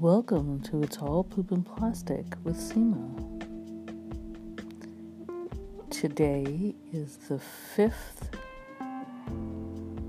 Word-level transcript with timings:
Welcome 0.00 0.60
to 0.60 0.84
It's 0.84 0.98
All 0.98 1.24
Poop 1.24 1.50
and 1.50 1.66
Plastic 1.66 2.24
with 2.44 2.56
Seema. 2.56 3.02
Today 5.90 6.76
is 6.92 7.16
the 7.28 7.40
fifth 7.40 8.30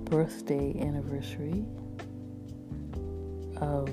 birthday 0.04 0.79
anniversary 0.79 1.65
of 3.58 3.90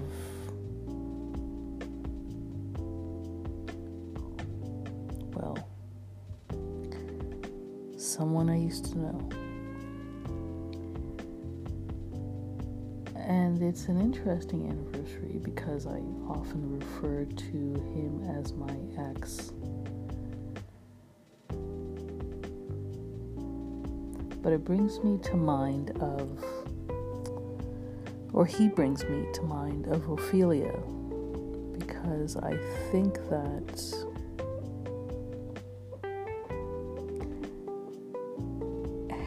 well, 5.33 5.57
someone 7.97 8.51
I 8.51 8.59
used 8.59 8.93
to 8.93 8.99
know. 8.99 9.46
And 13.27 13.61
it's 13.61 13.87
an 13.87 14.01
interesting 14.01 14.69
anniversary 14.69 15.41
because 15.43 15.85
I 15.89 15.99
often 16.29 16.79
refer 16.79 17.25
to 17.25 17.43
him 17.53 18.23
as 18.39 18.53
my 18.53 18.73
ex. 19.11 19.51
But 24.43 24.53
it 24.53 24.65
brings 24.65 25.03
me 25.03 25.19
to 25.25 25.35
mind 25.35 25.91
of, 26.01 26.41
or 28.33 28.47
he 28.47 28.69
brings 28.69 29.03
me 29.03 29.27
to 29.33 29.43
mind 29.43 29.89
of 29.89 30.09
Ophelia 30.09 30.79
because 31.77 32.37
I 32.37 32.57
think 32.93 33.15
that 33.29 34.07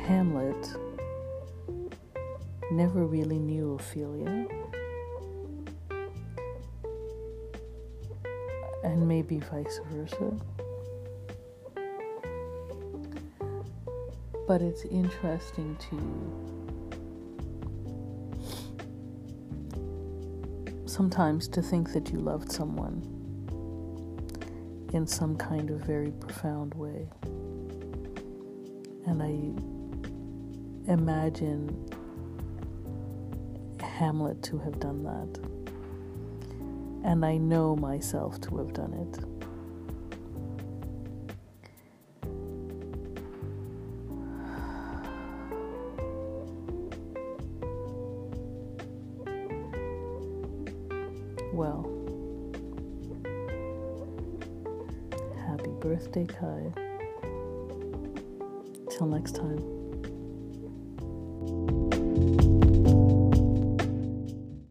Hamlet 0.08 0.70
never 2.72 3.06
really 3.06 3.40
knew 3.40 3.76
Ophelia. 3.76 4.48
And 8.84 9.08
maybe 9.08 9.40
vice 9.40 9.80
versa. 9.92 10.34
But 14.48 14.62
it's 14.62 14.86
interesting 14.86 15.76
to 15.90 16.60
sometimes 20.86 21.48
to 21.48 21.62
think 21.62 21.94
that 21.94 22.12
you 22.12 22.20
loved 22.20 22.52
someone 22.52 23.02
in 24.94 25.06
some 25.06 25.36
kind 25.36 25.70
of 25.70 25.80
very 25.82 26.12
profound 26.12 26.74
way. 26.74 27.08
And 29.06 29.22
I 29.22 30.92
imagine 30.92 31.88
Hamlet 34.00 34.42
to 34.42 34.58
have 34.60 34.80
done 34.80 35.04
that. 35.04 35.40
And 37.04 37.26
I 37.26 37.36
know 37.36 37.76
myself 37.76 38.40
to 38.40 38.58
have 38.60 38.72
done 38.72 38.94
it. 38.94 39.20
Well, 51.54 51.84
happy 55.46 55.72
birthday, 55.82 56.26
Kai. 56.26 56.72
Till 58.90 59.08
next 59.08 59.36
time. 59.36 59.79